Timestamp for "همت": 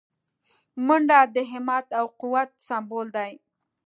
1.51-1.85